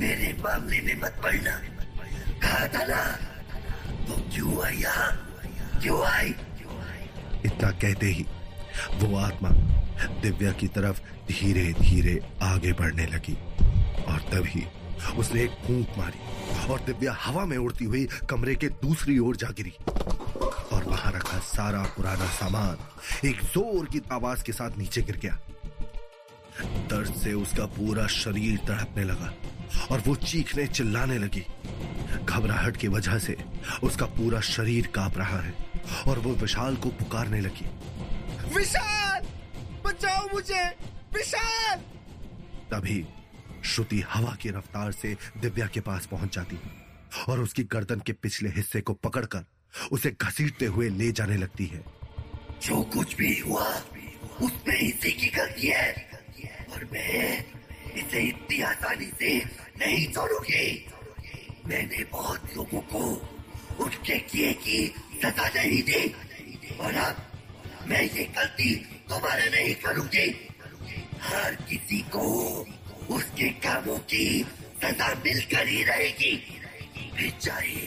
मेरे 0.00 0.32
मामले 0.40 0.80
में 0.80 0.94
मत 1.00 1.20
पड़ना 1.24 1.50
कहा 2.42 2.66
था 2.68 2.84
ना? 2.86 3.02
तो 4.06 4.16
क्यों 4.34 4.64
आई 4.64 4.76
यहाँ? 4.76 5.10
क्यों 5.82 6.02
आई? 6.06 6.34
इतना 7.44 7.70
कहते 7.72 8.06
ही 8.06 8.24
वो 8.94 9.16
आत्मा 9.16 9.50
दिव्या 10.22 10.52
की 10.52 10.66
तरफ़ 10.68 11.00
धीरे 11.28 11.72
धीरे 11.72 12.18
आगे 12.42 12.72
बढ़ने 12.72 13.06
लगी 13.06 13.34
और 14.04 14.18
तभी 14.32 14.66
उसने 15.18 15.42
एक 15.42 15.50
फूंक 15.66 15.98
मारी। 15.98 16.20
और 16.70 16.80
दिव्या 16.80 17.12
हवा 17.20 17.44
में 17.44 17.56
उड़ती 17.58 17.84
हुई 17.84 18.04
कमरे 18.30 18.54
के 18.54 18.68
दूसरी 18.82 19.18
ओर 19.18 19.36
जा 19.36 19.48
गिरी 19.50 19.72
और 20.72 20.84
वहाँ 20.84 21.12
रखा 21.12 21.38
सारा 21.38 21.82
पुराना 21.96 22.26
सामान 22.30 23.26
एक 23.28 23.40
ज़ोर 23.44 23.86
की 23.86 24.00
आवाज़ 24.12 24.44
के 24.44 24.52
साथ 24.52 24.78
नीचे 24.78 25.02
गिर 25.02 25.16
गया। 25.16 25.38
दर्द 26.90 27.14
से 27.14 27.32
उसका 27.32 27.66
पूरा 27.76 28.06
शरीर 28.06 28.56
तड़पने 28.68 29.04
लगा 29.04 29.32
और 29.90 30.02
वो 30.06 30.14
चीखने 30.16 30.66
चिल्लाने 30.66 31.18
लगी। 31.18 31.44
घबराहट 32.24 32.76
की 32.76 32.88
वजह 32.88 33.18
से 33.18 33.36
उसका 33.82 34.06
पूरा 34.16 34.40
शरीर 34.40 34.86
काँप 34.86 35.18
रहा 35.18 35.40
है 35.40 35.54
और 36.08 36.18
वो 36.18 36.32
विशाल 36.34 36.76
को 36.76 36.88
पुकारने 36.98 37.40
लगी। 37.40 37.66
विशाल 38.56 39.22
बचाओ 39.86 40.26
मुझे! 40.32 40.64
विशाल! 41.14 41.78
तभी 42.72 43.04
श्रुति 43.64 44.00
हवा 44.00 44.34
की 44.34 44.48
रफ्तार 44.48 44.92
से 44.92 45.16
दिव्या 45.36 45.66
के 45.66 45.80
पास 45.80 46.06
पहुँच 46.06 46.34
जाती 46.34 46.56
है 46.56 47.24
और 47.28 47.40
उसकी 47.40 47.62
गर्दन 47.62 48.00
के 48.00 48.12
पिछले 48.12 48.48
हिस्से 48.48 48.80
को 48.80 48.92
पकड़कर 48.94 49.44
उसे 49.92 50.10
घसीटते 50.20 50.66
हुए 50.66 50.88
ले 50.88 51.12
जाने 51.12 51.36
लगती 51.36 51.66
है। 51.66 51.84
जो 52.62 52.82
कुछ 52.82 53.16
भी 53.16 53.38
हुआ 53.38 53.66
उसमें 54.40 54.78
इसी 54.80 55.12
की 55.12 55.28
गलती 55.28 55.66
है। 55.66 56.10
और 56.72 56.84
मैं 56.92 57.44
इसे 57.94 58.20
इतनी 58.20 58.60
आसानी 58.60 59.06
से 59.06 59.38
नहीं 59.78 60.06
छोड़ूँगी। 60.12 60.86
मैंने 61.66 62.04
बहुत 62.04 62.56
लोगों 62.56 62.80
को 62.80 62.98
उनके 63.84 64.18
किए 64.18 64.52
की 64.52 64.86
सजा 65.18 65.48
नहीं 65.48 65.82
दी। 65.82 66.14
और 66.80 66.94
अब 66.94 67.26
मैं 67.88 68.02
ये 68.02 68.24
गलती 68.24 68.74
दोबारा 69.08 69.44
नहीं 69.44 69.74
करूँगी। 69.74 70.48
हर 71.20 71.54
किसी 71.54 71.98
को 71.98 72.66
उसके 73.10 73.48
कामों 73.64 73.98
की 74.10 74.44
सजा 74.82 75.08
मिलकर 75.24 75.68
ही 75.68 75.82
रहेगी। 75.84 76.36
चाहे 77.40 77.86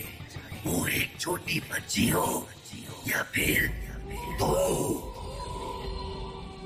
वो 0.65 0.86
एक 0.88 1.18
छोटी 1.20 1.60
बच्ची 1.72 2.08
हो 2.10 2.48
या 3.08 3.22
फिर 3.34 3.68
तो 4.39 4.50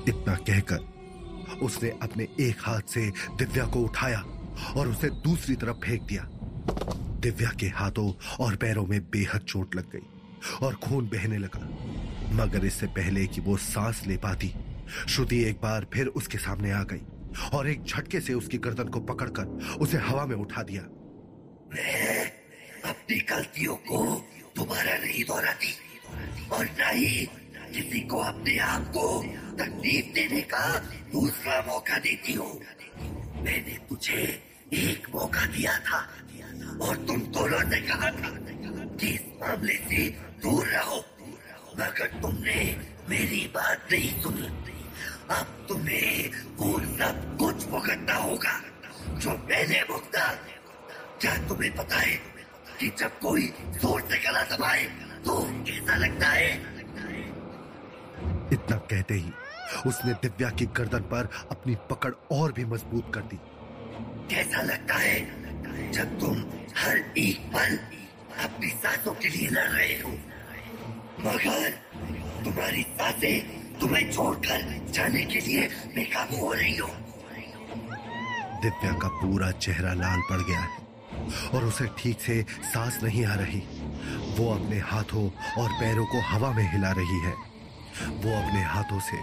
इतना 0.08 0.34
कहकर 0.34 1.58
उसने 1.62 1.88
अपने 2.02 2.26
एक 2.40 2.56
हाथ 2.60 2.82
से 2.88 3.10
दिव्या 3.38 3.64
को 3.66 3.80
उठाया 3.80 4.20
और 4.76 4.88
उसे 4.88 5.10
दूसरी 5.24 5.54
तरफ़ 5.56 5.76
फेंक 5.76 6.02
दिया। 6.02 6.28
दिव्या 7.22 7.50
के 7.60 7.66
हाथों 7.66 8.12
और 8.44 8.56
पैरों 8.56 8.86
में 8.86 9.00
बेहद 9.10 9.40
चोट 9.40 9.74
लग 9.76 9.90
गई 9.92 10.06
और 10.62 10.74
खून 10.74 11.08
बहने 11.08 11.38
लगा। 11.38 11.68
मगर 12.34 12.64
इससे 12.66 12.86
पहले 12.96 13.26
कि 13.26 13.40
वो 13.40 13.56
सांस 13.56 14.02
ले 14.06 14.16
पाती, 14.16 14.52
श्रुति 15.08 15.42
एक 15.44 15.56
बार 15.62 15.86
फिर 15.92 16.06
उसके 16.06 16.38
सामने 16.38 16.70
आ 16.70 16.82
गई। 16.82 17.02
और 17.54 17.68
एक 17.68 17.84
झटके 17.84 18.20
से 18.20 18.34
उसकी 18.34 18.58
गर्दन 18.58 18.88
को 18.88 19.00
पकड़कर 19.00 19.76
उसे 19.80 19.98
हवा 19.98 20.26
में 20.26 20.36
उठा 20.36 20.62
दिया। 20.62 20.82
मैं 21.72 22.24
अपनी 22.84 23.18
गलतियों 23.30 23.76
को 23.76 24.04
दोबारा 24.56 24.96
नहीं 24.98 25.24
दोहराती 25.24 25.72
और 26.52 26.64
न 26.64 26.96
ही 26.96 27.28
किसी 27.74 28.00
को 28.00 28.18
अपने 28.18 28.58
आप 28.58 28.88
को 28.88 29.22
तकलीफ़ 29.58 30.12
देने 30.14 30.40
का 30.40 30.78
दूसरा 31.12 31.60
मौका 31.68 31.98
देती 31.98 32.32
हूँ। 32.32 32.52
मैंने 33.44 33.76
तुझे 33.88 34.22
एक 34.74 35.08
मौका 35.14 35.46
दिया 35.46 35.78
था 35.78 36.00
और 36.86 36.96
तुम 36.96 37.20
दोनों 37.36 37.62
ने 37.70 37.80
कहा 37.80 38.10
था 38.10 38.30
कि 38.96 39.08
इस 39.08 39.24
मामले 39.40 39.76
से 39.88 40.08
दूर 40.42 40.66
रहो। 40.66 41.04
मगर 41.78 42.20
तुमने 42.22 42.76
मेरी 43.08 43.46
बात 43.54 43.88
नहीं 43.92 44.22
सुनी। 44.22 44.48
अब 45.30 45.46
तुम्हें 45.68 46.30
वो 46.58 46.78
सब 46.98 47.36
कुछ 47.38 47.64
भुगतना 47.70 48.14
होगा 48.16 48.52
जो 49.14 49.30
मैंने 49.48 49.82
भुगता। 49.88 50.28
क्या 51.20 51.36
तुम्हें 51.48 51.74
पता 51.76 51.96
है 51.96 52.16
कि 52.80 52.88
जब 52.98 53.18
कोई 53.20 53.46
ज़ोर 53.76 54.00
से 54.00 54.18
गला 54.18 54.42
दबाए 54.54 54.84
तो 55.26 55.34
कैसा 55.66 55.96
लगता 55.96 56.28
है? 56.28 56.50
इतना 58.52 58.76
कहते 58.90 59.14
ही 59.14 59.32
उसने 59.86 60.12
दिव्या 60.22 60.50
की 60.50 60.66
गर्दन 60.76 61.02
पर 61.12 61.28
अपनी 61.50 61.74
पकड़ 61.90 62.12
और 62.32 62.52
भी 62.52 62.64
मज़बूत 62.64 63.12
कर 63.14 63.20
दी। 63.20 63.38
कैसा 64.30 64.62
लगता 64.62 64.94
है 64.94 65.92
जब 65.92 66.18
तुम 66.20 66.42
हर 66.78 66.96
एक 67.18 67.40
पल 67.54 67.76
अपनी 68.44 68.70
सांसों 68.82 69.14
के 69.14 69.28
लिए 69.28 69.48
लड़ 69.48 69.68
रहे 69.68 69.94
हो? 70.00 70.12
मगर 71.20 71.70
तुम्हारी 72.44 72.82
साँसें 72.98 73.36
तुम्हें 73.80 74.10
छोड़कर 74.12 74.62
जाने 74.94 75.22
के 75.24 75.40
लिए 75.40 75.66
बेकाबू 75.94 76.36
हो 76.36 76.52
रही 76.52 76.76
हो। 76.76 76.88
दिव्या 78.62 78.92
का 78.92 79.08
पूरा 79.20 79.50
चेहरा 79.56 79.92
लाल 79.94 80.20
पड़ 80.30 80.40
गया 80.42 80.60
है 80.60 80.86
और 81.54 81.64
उसे 81.64 81.86
ठीक 81.98 82.20
से 82.20 82.42
सांस 82.72 82.98
नहीं 83.02 83.24
आ 83.26 83.34
रही। 83.34 83.62
वो 84.38 84.48
अपने 84.54 84.78
हाथों 84.84 85.24
और 85.62 85.68
पैरों 85.70 86.06
को 86.06 86.20
हवा 86.28 86.50
में 86.52 86.70
हिला 86.72 86.90
रही 86.92 87.18
है। 87.20 87.34
वो 88.14 88.36
अपने 88.36 88.62
हाथों 88.64 89.00
से 89.00 89.16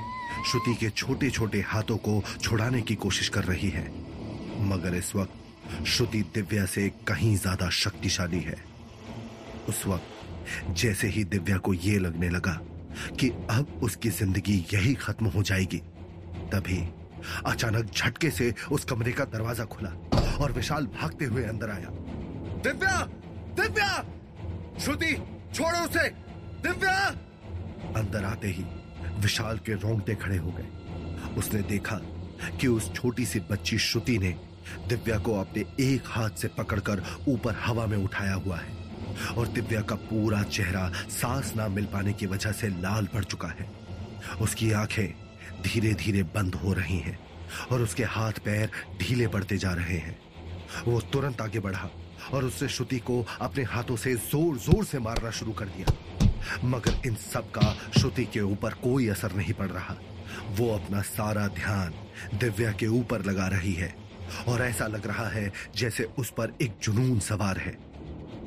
श्रुति 0.52 0.76
के 0.76 0.90
छोटे 0.92 1.30
छोटे 1.30 1.62
हाथों 1.68 1.98
को 1.98 2.22
छुड़ाने 2.42 2.82
की 2.82 2.96
कोशिश 2.98 3.30
कर 3.30 3.44
रही 3.44 3.70
है। 3.70 3.88
मगर 4.70 4.96
इस 4.96 5.16
वक्त 5.16 5.86
श्रुति 5.88 6.22
दिव्या 6.36 6.66
से 6.66 6.90
कहीं 7.08 7.36
ज़्यादा 7.38 7.70
शक्तिशाली 7.74 8.40
है। 8.40 8.58
उस 9.70 9.86
वक्त 9.88 10.74
जैसे 10.78 11.08
ही 11.08 11.24
दिव्या 11.26 11.58
को 11.58 11.74
यह 11.74 12.00
लगने 12.00 12.30
लगा 12.30 12.60
कि 13.20 13.30
अब 13.30 13.80
उसकी 13.84 14.10
ज़िंदगी 14.10 14.66
यही 14.74 14.94
खत्म 14.94 15.26
हो 15.26 15.44
जाएगी। 15.44 15.78
तभी 16.52 16.90
अचानक 17.46 17.92
झटके 17.92 18.30
से 18.32 18.54
उस 18.72 18.86
कमरे 18.86 19.12
का 19.12 19.26
दरवाज़ा 19.26 19.66
खुला 19.66 19.90
और 20.42 20.52
विशाल 20.52 20.86
भागते 20.86 21.26
हुए 21.26 21.44
अंदर 21.44 21.70
आया। 21.70 21.90
दिव्या! 22.64 23.02
दिव्या! 23.56 24.06
श्रुति, 24.80 25.14
छोड़ो 25.54 25.80
उसे! 25.80 26.10
दिव्या! 26.64 27.06
अंदर 27.96 28.24
आते 28.24 28.48
ही 28.48 28.66
विशाल 29.20 29.58
के 29.58 29.74
रोंगटे 29.74 30.16
खड़े 30.16 30.38
हो 30.38 30.52
गए। 30.52 31.34
उसने 31.38 31.62
देखा 31.62 31.96
कि 32.62 32.68
उस 32.68 32.94
छोटी 32.94 33.26
सी 33.26 33.40
बच्ची 33.40 33.78
श्रुति 33.78 34.18
ने 34.18 34.36
दिव्या 34.88 35.18
को 35.18 35.40
अपने 35.40 35.66
एक 35.80 36.04
हाथ 36.06 36.30
से 36.30 36.48
पकड़कर 36.48 37.04
ऊपर 37.28 37.56
हवा 37.56 37.86
में 37.86 37.98
उठाया 37.98 38.34
हुआ 38.34 38.58
है। 38.58 38.85
और 39.38 39.48
दिव्या 39.48 39.82
का 39.82 39.96
पूरा 40.04 40.42
चेहरा 40.44 40.90
सांस 41.12 41.54
ना 41.56 41.68
मिल 41.68 41.86
पाने 41.86 42.14
की 42.14 42.26
वजह 42.26 42.52
से 42.52 42.68
लाल 42.82 43.08
पड़ 43.14 43.24
चुका 43.24 43.48
है। 43.50 43.70
उसकी 44.42 44.72
आँखें 44.72 45.08
धीरे 45.64 45.94
धीरे 45.94 46.24
बंद 46.36 46.56
हो 46.56 46.74
रही 46.74 46.98
हैं 47.00 47.18
और 47.72 47.82
उसके 47.82 48.04
हाथ 48.04 48.40
पैर 48.46 48.70
ढीले 49.00 49.28
पड़ते 49.28 49.58
जा 49.58 49.74
रहे 49.74 49.98
हैं। 49.98 50.18
वो 50.86 51.00
तुरंत 51.14 51.42
आगे 51.42 51.60
बढ़ा 51.60 51.90
और 52.34 52.46
उससे 52.46 52.68
श्रुति 52.68 53.00
को 53.00 53.26
अपने 53.42 53.64
हाथों 53.64 53.96
से 53.96 54.16
ज़ोर 54.16 54.58
ज़ोर 54.58 54.86
से 54.86 55.00
मारना 55.00 55.32
शुरू 55.32 55.52
कर 55.52 55.66
दिया। 55.68 55.94
मगर 56.64 57.02
इन 57.08 57.16
सब 57.16 57.52
का 57.52 57.76
श्रुति 58.00 58.26
के 58.26 58.42
ऊपर 58.42 58.74
कोई 58.84 59.08
असर 59.08 59.34
नहीं 59.34 59.54
पड़ 59.54 59.70
रहा। 59.70 59.96
वो 60.52 60.70
अपना 60.76 61.02
सारा 61.02 61.48
ध्यान 61.56 61.94
दिव्या 62.40 62.72
के 62.72 62.88
ऊपर 63.00 63.26
लगा 63.26 63.48
रही 63.48 63.74
है 63.74 63.94
और 64.48 64.62
ऐसा 64.62 64.88
लग 64.88 65.08
रहा 65.08 65.28
है 65.30 65.52
जैसे 65.76 66.04
उस 66.20 66.30
पर 66.30 66.54
एक 66.62 66.78
जुनून 66.84 67.20
सवार 67.20 67.58
है। 67.58 67.78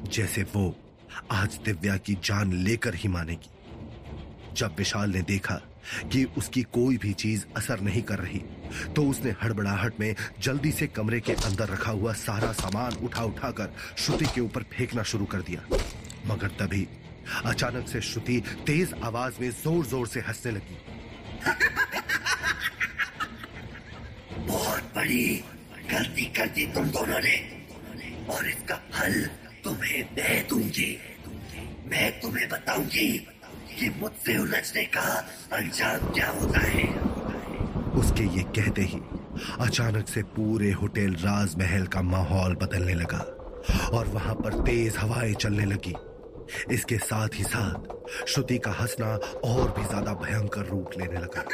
जैसे 0.07 0.43
वो 0.55 0.75
आज 1.33 1.59
दिव्या 1.65 1.97
की 1.97 2.15
जान 2.25 2.53
लेकर 2.65 2.95
ही 2.95 3.09
मानेगी। 3.09 3.51
जब 4.57 4.75
विशाल 4.79 5.11
ने 5.11 5.23
देखा 5.23 5.55
कि 6.13 6.25
उसकी 6.39 6.63
कोई 6.73 6.97
भी 6.99 7.13
चीज़ 7.15 7.45
असर 7.57 7.81
नहीं 7.81 8.03
कर 8.03 8.19
रही 8.19 8.39
तो 8.97 9.05
उसने 9.11 9.31
हड़बड़ाहट 9.43 10.01
में 10.01 10.15
जल्दी 10.43 10.73
से 10.73 10.87
कमरे 10.89 11.21
के 11.21 11.33
अंदर 11.33 11.69
रखा 11.69 11.91
हुआ 11.91 12.13
सारा 12.19 12.53
सामान 12.53 12.97
उठा 13.05 13.25
उठाकर 13.25 13.73
श्रुति 13.99 14.27
के 14.35 14.41
ऊपर 14.41 14.63
फेंकना 14.73 15.03
शुरू 15.03 15.25
कर 15.25 15.43
दिया। 15.43 15.63
मगर 16.27 16.49
तभी 16.59 16.87
अचानक 17.47 17.89
से 17.89 18.01
श्रुति 18.01 18.41
तेज 18.67 18.95
आवाज़ 19.05 19.41
में 19.41 19.51
ज़ोर 19.53 19.87
ज़ोर 19.87 20.07
से 20.09 20.21
हंसने 20.21 20.53
लगी। 20.53 20.77
बहुत 24.47 24.93
बड़ी 24.97 25.25
गलती 25.91 26.25
कर 26.37 26.49
दी 26.49 26.67
तुम 26.75 26.89
दोनों 26.91 27.21
ने, 27.21 27.37
और 28.29 28.49
इसका 28.49 28.81
हल 28.95 29.29
तुम्हें, 29.69 30.03
मैं 30.17 30.47
दूँगी। 30.49 30.99
मैं 31.89 32.21
तुम्हें 32.21 32.49
बताऊँगी 32.49 33.09
कि 33.71 33.89
मुझसे 34.01 34.37
उलझने 34.39 34.85
का 34.85 35.03
अंजाम 35.53 36.07
क्या 36.13 36.29
होता 36.31 36.61
है। 36.61 36.85
उसके 38.01 38.25
ये 38.37 38.43
कहते 38.57 38.83
ही 38.83 39.01
अचानक 39.61 40.09
से 40.09 40.23
पूरे 40.37 40.71
होटल 40.73 41.15
राजमहल 41.15 41.87
का 41.87 42.03
माहौल 42.03 42.55
बदलने 42.55 42.95
लगा 42.95 43.19
और 43.93 44.07
वहाँ 44.07 44.35
पर 44.35 44.55
तेज 44.63 44.97
हवाएँ 44.97 45.35
चलने 45.35 45.65
लगी। 45.65 45.95
इसके 46.75 46.99
साथ 46.99 47.35
ही 47.35 47.45
साथ 47.45 48.27
श्रुति 48.29 48.59
का 48.59 48.71
हंसना 48.71 49.13
और 49.45 49.71
भी 49.79 49.85
ज़्यादा 49.85 50.13
भयंकर 50.23 50.67
रूप 50.67 50.99
लेने 50.99 51.21
लगा। 51.21 51.45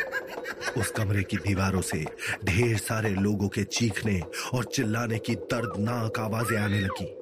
उस 0.81 0.91
कमरे 0.97 1.23
की 1.23 1.37
दीवारों 1.49 1.81
से 1.83 2.05
ढेर 2.45 2.77
सारे 2.79 3.11
लोगों 3.11 3.49
के 3.49 3.65
चीखने 3.73 4.21
और 4.55 4.65
चिल्लाने 4.75 5.19
की 5.19 5.35
दर्दनाक 5.53 6.21
आवाज़ें 6.21 6.57
आने 6.59 6.81
लगी। 6.81 7.13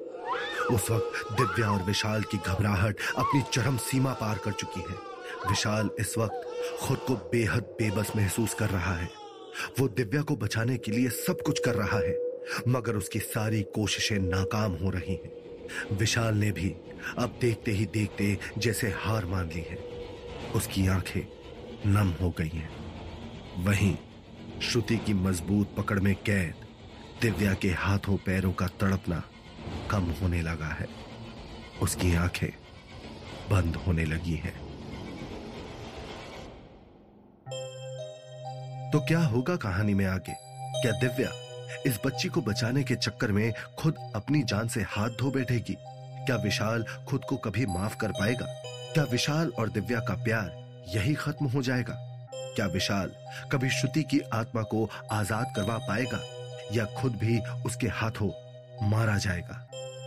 उस 0.71 0.91
वक्त 0.91 1.31
दिव्या 1.31 1.71
और 1.71 1.83
विशाल 1.83 2.21
की 2.21 2.37
घबराहट 2.37 2.97
अपनी 3.17 3.41
चरम 3.53 3.77
सीमा 3.77 4.13
पार 4.13 4.37
कर 4.37 4.51
चुकी 4.51 4.79
है। 4.79 4.95
विशाल 5.49 5.89
इस 5.99 6.17
वक्त 6.17 6.47
खुद 6.81 6.97
को 6.97 7.15
बेहद 7.15 7.63
बेबस 7.63 8.11
महसूस 8.15 8.53
कर 8.53 8.69
रहा 8.69 8.95
है। 8.95 9.09
वो 9.79 9.87
दिव्या 9.87 10.21
को 10.21 10.35
बचाने 10.35 10.77
के 10.77 10.91
लिए 10.91 11.09
सब 11.09 11.41
कुछ 11.41 11.59
कर 11.59 11.75
रहा 11.75 11.99
है, 11.99 12.17
मगर 12.67 12.95
उसकी 12.95 13.19
सारी 13.19 13.61
कोशिशें 13.63 14.19
नाकाम 14.19 14.71
हो 14.71 14.89
रही 14.89 15.13
हैं। 15.13 15.31
विशाल 15.97 16.35
ने 16.35 16.51
भी 16.51 16.75
अब 17.17 17.37
देखते 17.41 17.71
ही 17.71 17.85
देखते 17.85 18.37
जैसे 18.57 18.93
हार 18.97 19.25
मान 19.25 19.49
ली 19.49 19.61
है। 19.61 19.77
उसकी 20.55 20.87
आँखें 20.87 21.21
नम 21.87 22.09
हो 22.21 22.29
गई 22.29 22.51
हैं। 22.53 22.69
वहीं 23.63 23.95
श्रुति 24.61 24.97
की 24.97 25.13
मज़बूत 25.13 25.75
पकड़ 25.77 25.99
में 25.99 26.15
कैद 26.15 26.53
दिव्या 27.21 27.53
के 27.53 27.69
हाथों 27.69 28.17
पैरों 28.17 28.53
का 28.53 28.67
तड़पना 28.67 29.23
कम 29.93 30.11
होने 30.21 30.41
लगा 30.41 30.67
है। 30.67 30.87
उसकी 31.81 32.15
आँखें 32.15 32.49
बंद 33.49 33.75
होने 33.75 34.05
लगी 34.05 34.35
हैं। 34.35 34.53
तो 38.91 38.99
क्या 38.99 39.19
होगा 39.19 39.55
कहानी 39.55 39.93
में 39.93 40.05
आगे? 40.05 40.33
क्या 40.81 40.91
दिव्या 40.91 41.29
इस 41.85 41.99
बच्ची 42.05 42.29
को 42.29 42.41
बचाने 42.41 42.83
के 42.83 42.95
चक्कर 42.95 43.31
में 43.31 43.53
खुद 43.79 43.95
अपनी 44.15 44.43
जान 44.43 44.67
से 44.67 44.81
हाथ 44.81 45.09
धो 45.09 45.31
बैठेगी? 45.31 45.75
क्या 46.25 46.35
विशाल 46.35 46.85
खुद 47.07 47.21
को 47.29 47.37
कभी 47.37 47.65
माफ़ 47.65 47.97
कर 47.97 48.11
पाएगा? 48.11 48.45
क्या 48.93 49.03
विशाल 49.03 49.51
और 49.59 49.69
दिव्या 49.69 49.99
का 49.99 50.13
प्यार 50.13 50.51
यही 50.95 51.13
खत्म 51.13 51.45
हो 51.45 51.61
जाएगा? 51.61 51.93
क्या 52.55 52.65
विशाल 52.65 53.11
कभी 53.51 53.69
श्रुति 53.69 54.03
की 54.03 54.19
आत्मा 54.33 54.61
को 54.61 54.89
आज़ाद 55.11 55.53
करवा 55.55 55.77
पाएगा? 55.77 56.19
या 56.73 56.85
खुद 56.85 57.15
भी 57.15 57.39
उसके 57.65 57.87
हाथों 57.87 58.29
मारा 58.89 59.17
जाएगा? 59.17 59.67